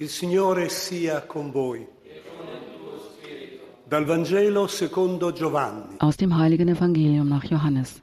[0.00, 1.86] Il Signore sia con voi.
[3.84, 5.96] Dal Vangelo secondo Giovanni.
[5.98, 8.00] Aus dem heiligen Evangelium nach Johannes.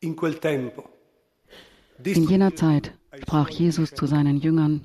[0.00, 0.84] In quel tempo.
[2.04, 2.92] In jener Zeit
[3.22, 4.82] sprach Jesus zu seinen Jüngern,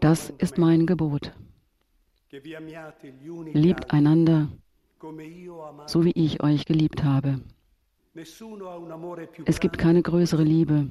[0.00, 1.32] das ist mein Gebot.
[3.52, 4.48] Liebt einander,
[5.86, 7.40] so wie ich euch geliebt habe.
[9.44, 10.90] Es gibt keine größere Liebe,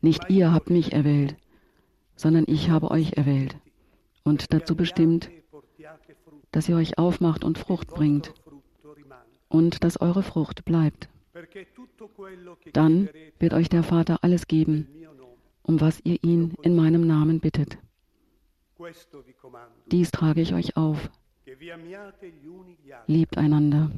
[0.00, 1.36] Nicht ihr habt mich erwählt,
[2.16, 3.56] sondern ich habe euch erwählt
[4.24, 5.30] und dazu bestimmt,
[6.52, 8.34] dass ihr euch aufmacht und Frucht bringt
[9.48, 11.08] und dass eure Frucht bleibt.
[12.72, 14.88] Dann wird euch der Vater alles geben,
[15.62, 17.78] um was ihr ihn in meinem Namen bittet.
[19.90, 21.10] Dies trage ich euch auf.
[23.06, 23.90] Liebt einander.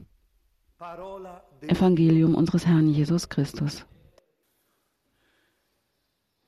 [0.81, 3.84] Evangelium unseres Herrn Jesus Christus.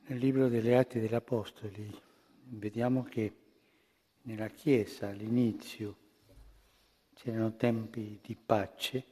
[0.06, 1.92] Nel libro delle Atti degli Apostoli
[2.45, 3.33] vediamo che
[4.22, 5.97] nella Chiesa all'inizio
[7.14, 9.05] c'erano tempi di pace,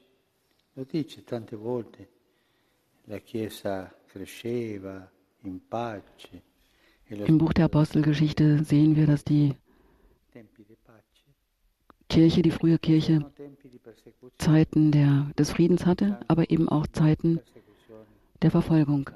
[0.74, 2.08] lo dice tante volte,
[3.04, 5.10] la Chiesa cresceva
[5.42, 6.42] in pace.
[7.08, 9.56] Im Buch der Apostelgeschichte sehen wir, dass die
[12.08, 13.32] Kirche, die frühe Kirche,
[14.38, 17.40] Zeiten der, des Friedens hatte, aber eben auch Zeiten
[18.42, 19.10] der Verfolgung.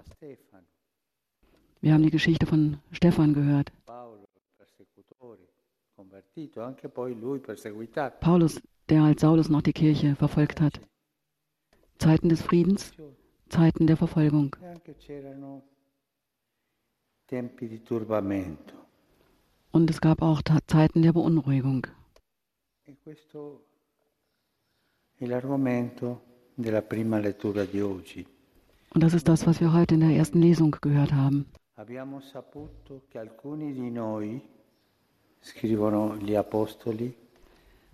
[1.81, 3.73] Wir haben die Geschichte von Stephan gehört.
[8.21, 10.81] Paulus, der als Saulus noch die Kirche verfolgt hat.
[11.99, 12.93] Zeiten des Friedens,
[13.49, 14.57] Zeiten der Verfolgung.
[19.73, 21.87] Und es gab auch Zeiten der Beunruhigung.
[25.23, 25.31] Und
[29.05, 31.47] das ist das, was wir heute in der ersten Lesung gehört haben.
[31.77, 34.43] Abbiamo saputo che alcuni di noi,
[35.41, 37.15] scrivono gli apostoli,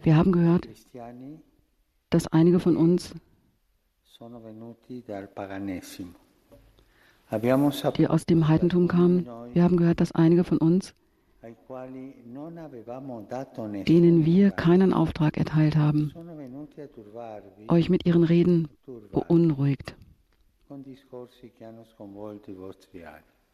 [0.02, 0.66] wir haben gehört,
[2.08, 3.14] dass einige von uns,
[7.96, 10.94] die aus dem Heidentum kamen, wir haben gehört, dass einige von uns,
[13.86, 16.12] denen wir keinen Auftrag erteilt haben,
[17.68, 18.68] euch mit ihren Reden
[19.12, 19.96] beunruhigt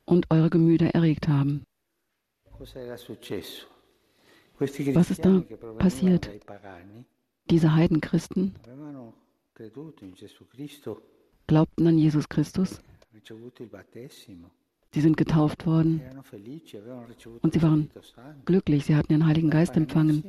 [0.07, 1.65] und eure Gemüter erregt haben.
[4.59, 5.43] Was ist da
[5.79, 6.31] passiert?
[7.51, 8.55] Diese Heidenchristen
[11.47, 12.81] glaubten an Jesus Christus.
[14.95, 16.01] Sie sind getauft worden
[17.43, 17.91] und sie waren
[18.45, 18.85] glücklich.
[18.85, 20.23] Sie hatten den Heiligen Geist empfangen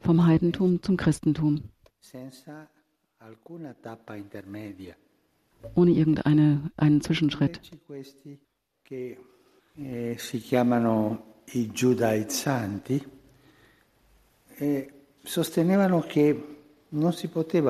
[0.00, 1.62] vom Heidentum zum Christentum.
[5.74, 7.60] Ohne irgendeinen Zwischenschritt.
[8.90, 9.16] Eh,
[9.80, 10.18] e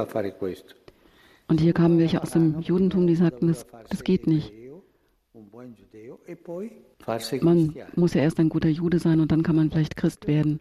[0.09, 0.75] fare questo.
[1.47, 4.53] Und hier kamen welche aus dem Judentum, die sagten, das, das geht nicht.
[7.43, 10.61] Man muss ja erst ein guter Jude sein und dann kann man vielleicht Christ werden.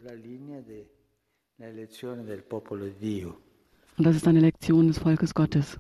[3.98, 5.78] Und das ist eine Lektion des Volkes Gottes.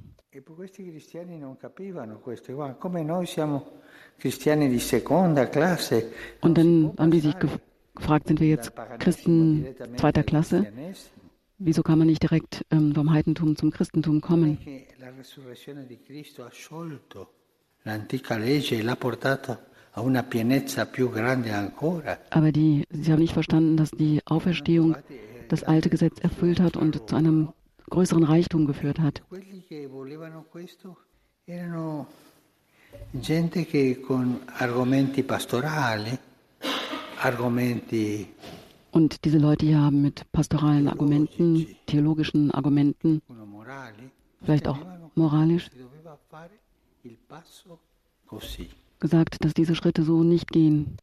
[5.91, 6.03] E.
[6.41, 7.35] Und dann haben die sich
[7.95, 9.65] gefragt, sind wir jetzt Christen
[9.97, 10.71] zweiter Klasse?
[11.57, 14.57] Wieso kann man nicht direkt ähm, vom Heidentum zum Christentum kommen?
[22.29, 24.95] Aber die, sie haben nicht verstanden, dass die Auferstehung
[25.49, 27.49] das alte Gesetz erfüllt hat und zu einem
[27.89, 29.21] größeren Reichtum geführt hat.
[33.13, 36.17] Gente che con argomenti pastorali,
[37.21, 38.27] argomenti
[38.91, 42.51] und diese Leute hier haben mit pastoralen Argumenten, theologischen.
[42.51, 43.21] Argumenten,
[44.43, 44.79] vielleicht auch
[45.15, 45.69] moralisch,
[48.99, 50.97] gesagt, dass diese Schritte so nicht gehen.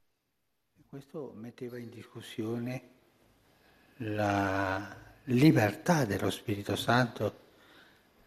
[6.77, 7.33] Santo.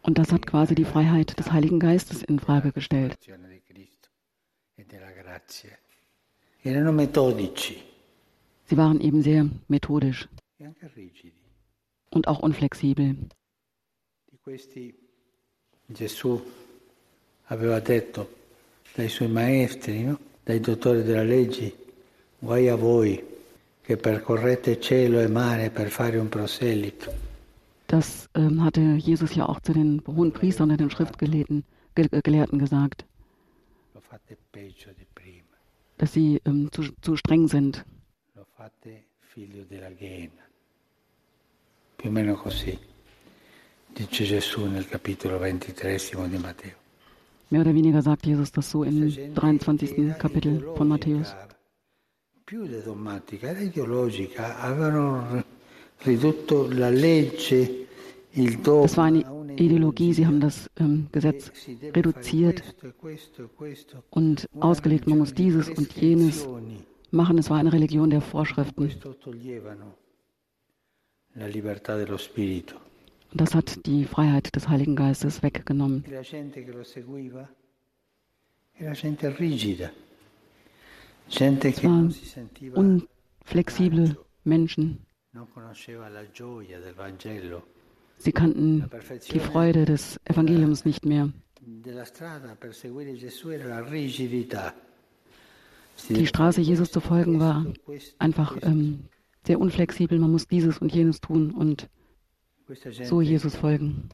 [0.04, 3.18] Und das hat quasi die Freiheit des Heiligen Geistes in Frage gestellt.
[3.28, 3.36] e
[8.66, 10.28] Sie waren eben sehr methodisch
[10.60, 10.68] e
[12.10, 13.16] und auch unflexibel.
[15.94, 16.42] Gesù
[17.51, 18.39] aveva detto
[18.94, 20.19] dai suoi maestri, no?
[20.44, 21.75] dai dottori della legge,
[22.39, 23.24] guai a voi
[23.81, 27.30] che percorrete cielo e mare per fare un proselito.
[27.88, 32.57] Das ähm, hatte Jesus ja auch zu den hohen Priestern und den Schriftgelehrten Ge Gelehrten
[32.57, 33.06] gesagt,
[35.98, 37.83] dass sie ähm, zu, zu streng sind.
[38.36, 40.48] lo fate figlio della Ghiena.
[41.98, 42.77] Più o meno così,
[43.94, 46.00] dice Gesù nel capitolo 23
[46.30, 46.81] di Matteo.
[47.51, 49.98] Mehr oder weniger sagt Jesus das so im Questa gente 23.
[49.98, 51.36] era Kapitel von Matthäus.
[58.83, 59.24] Das war eine
[59.57, 61.51] Ideologie, sie haben das ähm, Gesetz
[61.94, 62.63] reduziert
[64.09, 66.48] und ausgelegt, man muss dieses und jenes
[67.12, 67.38] machen.
[67.38, 68.89] Es war eine Religion der Vorschriften.
[73.31, 76.04] Und das hat die Freiheit des Heiligen Geistes weggenommen.
[76.07, 77.48] E la gente che lo seguiva
[78.78, 79.89] era gente rigida,
[81.30, 85.06] gente che war non si sentiva, Unflexible Menschen.
[88.18, 88.89] Sie kannten
[89.31, 91.30] die Freude des Evangeliums nicht mehr.
[96.10, 97.66] Die Straße Jesus zu folgen war
[98.19, 99.06] einfach ähm,
[99.45, 100.19] sehr unflexibel.
[100.19, 101.88] Man muss dieses und jenes tun und
[103.04, 104.10] so Jesus folgen.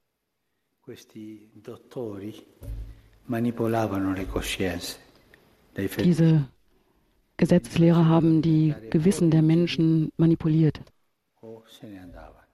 [6.04, 6.48] Diese
[7.38, 10.82] Gesetzeslehrer haben die Gewissen der Menschen manipuliert.
[11.84, 12.48] ne andavano.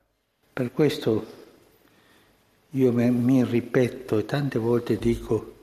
[0.53, 1.25] Per questo
[2.71, 5.53] io me- mi ripeto e tante volte dico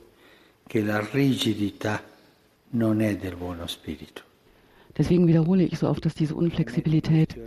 [0.67, 2.01] che la rigidità
[2.71, 4.23] non è del buono spirito.
[4.97, 7.37] Deswegen wiederhole ich so oft, dass diese Unflexibilität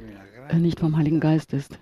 [0.53, 1.79] nicht vom Heiligen Geist ist.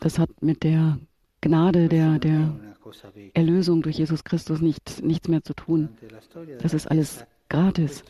[0.00, 0.98] Das hat mit der
[1.40, 2.60] Gnade der, der.
[3.34, 5.90] Erlösung durch Jesus Christus nicht, nichts mehr zu tun.
[6.00, 6.18] La
[6.58, 8.02] Das della ist alles gratis.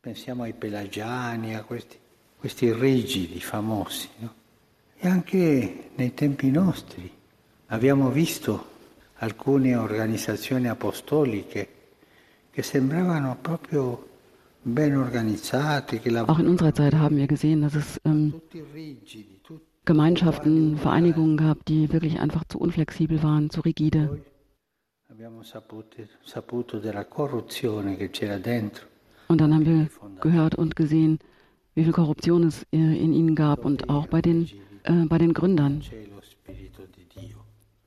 [0.00, 1.96] Pensiamo ai pelagiani, a questi,
[2.36, 4.34] questi rigidi famosi, no?
[4.96, 7.10] E anche nei tempi nostri
[7.66, 8.70] abbiamo visto
[9.14, 11.68] alcune organizzazioni apostoliche
[12.50, 14.11] che sembravano proprio
[14.64, 18.34] Auch in unserer Zeit haben wir gesehen, dass es ähm,
[19.84, 24.22] Gemeinschaften, Vereinigungen gab, die wirklich einfach zu unflexibel waren, zu rigide.
[29.28, 29.88] Und dann haben wir
[30.20, 31.18] gehört und gesehen,
[31.74, 34.48] wie viel Korruption es äh, in ihnen gab und auch bei den,
[34.84, 35.82] äh, bei den Gründern.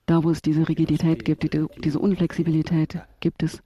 [0.05, 3.61] Da, wo es diese Rigidität gibt, die, diese Unflexibilität gibt es,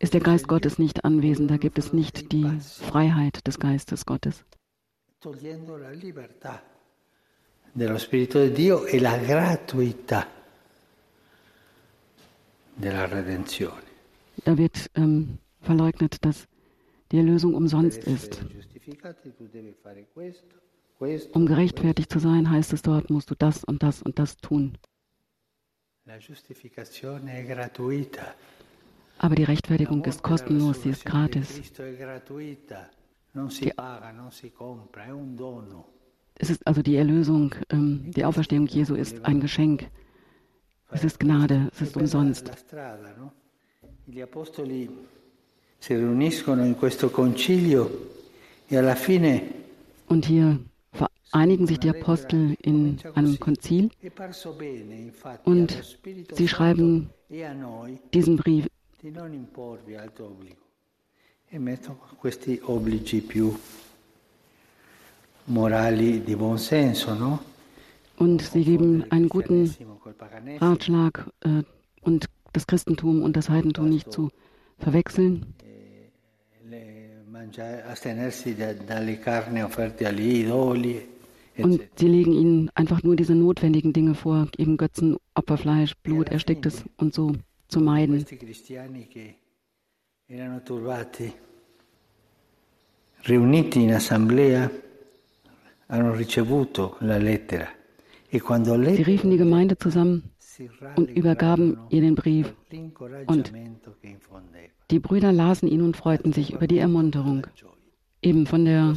[0.00, 1.50] ist der Geist Gottes nicht anwesend.
[1.50, 4.44] Da gibt es nicht die Freiheit des Geistes Gottes.
[5.20, 6.62] togliendo la libertà
[7.72, 10.26] dello Spirito di Dio e la gratuità
[12.74, 13.82] della redenzione.
[14.42, 16.48] Da wird ähm, verleugnet, dass
[17.12, 18.42] die Erlösung umsonst ist.
[21.32, 24.78] Um gerechtfertigt zu sein, heißt es dort, musst du das und das und das tun.
[26.06, 28.34] La giustificazione è gratuita.
[29.22, 31.60] Aber die Rechtfertigung ist kostenlos, sie ist gratis.
[31.60, 31.70] Die-.
[36.36, 39.90] Es ist also die Erlösung, ähm, die Auferstehung Jesu ist ein Geschenk.
[40.90, 42.48] Es ist Gnade, es ist umsonst.
[42.48, 43.32] La strada, no?
[44.06, 44.88] Gli apostoli
[45.78, 47.90] si riuniscono in questo concilio
[48.68, 49.42] e alla fine
[50.06, 50.58] Und hier
[50.92, 53.90] vereinigen sich die Apostel in einem Konzil
[55.44, 55.98] und
[56.32, 57.44] sie schreiben e
[58.12, 58.66] diesen Brief
[59.00, 60.68] di non imporvi altro obbligo.
[61.48, 63.58] E metto questi obblighi più
[65.44, 67.42] morali di buon senso, no?
[68.20, 69.74] und sie geben einen guten.
[70.60, 71.62] Ratschlag äh,
[72.02, 74.30] und das Christentum und das Heidentum nicht zu
[74.78, 75.54] verwechseln.
[80.42, 81.08] idoli,
[81.58, 86.84] Und sie legen ihnen einfach nur diese notwendigen Dinge vor, eben Götzen, Opferfleisch, Blut, ersticktes
[86.96, 87.34] und so
[87.70, 88.16] zu meiden.
[88.16, 89.38] Questi cristiani che
[90.26, 91.32] erano turbati,
[93.22, 94.70] riuniti in assemblea,
[95.86, 97.78] hanno ricevuto la lettera
[98.32, 98.40] e
[98.94, 100.30] Sie riefen die Gemeinde zusammen
[100.96, 102.54] und übergaben ihr den Brief.
[104.00, 104.68] infondeva.
[104.90, 107.46] Die Brüder lasen ihn und freuten sich über die Ermunterung,
[108.22, 108.94] eben von der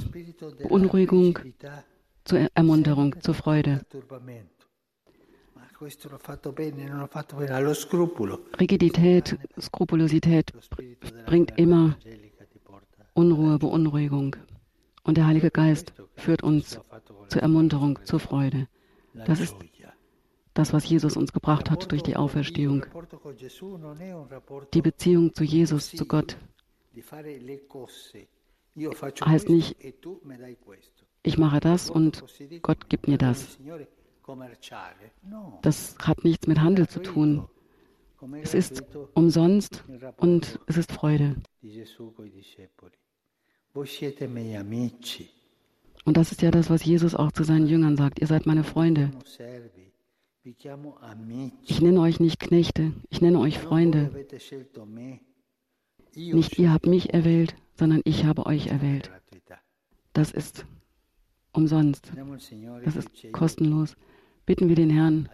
[0.68, 1.40] Beunruhigung
[2.26, 3.82] zur Ermunterung, zur Freude.
[8.60, 10.52] Rigidität, Skrupulosität
[11.26, 11.98] bringt immer.
[13.14, 14.36] Unruhe, Beunruhigung.
[15.04, 16.80] Und der Heilige Geist führt uns
[17.30, 18.68] zur Ermunterung, zur Freude.
[19.14, 19.56] Das ist
[20.54, 22.86] das, was Jesus uns gebracht hat durch die Auferstehung.
[24.74, 26.38] Die Beziehung zu Jesus, zu Gott.
[29.26, 29.94] Heißt nicht, e.
[31.24, 32.24] Ich mache das und
[32.62, 33.58] Gott gibt mir das.
[35.62, 37.48] Das hat nichts mit Handel zu tun.
[38.42, 39.84] Es ist umsonst
[40.18, 41.36] und es ist Freude.
[46.06, 48.20] Und das ist ja das, was Jesus auch zu seinen Jüngern sagt.
[48.20, 49.12] Ihr seid meine Freunde.
[51.66, 54.12] Ich nenne euch nicht Knechte, ich nenne euch Freunde.
[56.16, 59.10] Nicht ihr habt mich erwählt, sondern ich habe euch erwählt.
[60.14, 60.66] Das ist
[61.54, 62.12] umsonst.
[62.84, 63.96] Das che ist kostenlos.
[64.46, 65.30] Bitten wir den Herrn,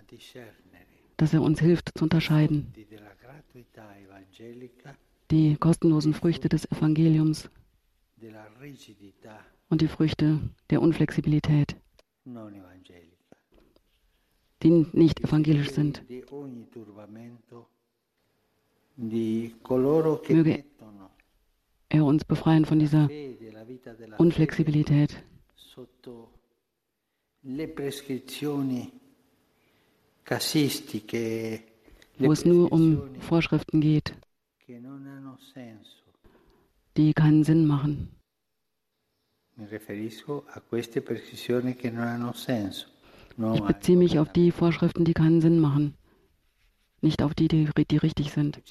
[1.18, 2.72] dass er uns hilft zu unterscheiden.
[5.32, 7.50] Die kostenlosen Früchte des Evangeliums
[9.70, 10.40] und die Früchte
[10.70, 11.76] der Unflexibilität,
[14.64, 16.04] die nicht evangelisch sind.
[20.30, 20.64] Möge
[21.90, 23.10] er uns befreien von dieser
[24.18, 25.24] Unflexibilität,
[32.18, 34.14] wo es nur um Vorschriften geht,
[36.98, 38.10] die keinen Sinn machen.
[43.54, 44.52] Ich beziehe mich auf die.
[44.52, 45.96] Vorschriften, die keinen Sinn machen,
[47.02, 48.62] nicht auf die, die, die richtig sind.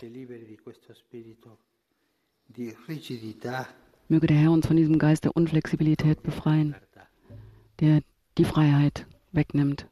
[4.08, 6.74] Möge der Herr uns von diesem Geist der Unflexibilität befreien,
[7.80, 8.02] der
[8.38, 9.86] die Freiheit wegnimmt.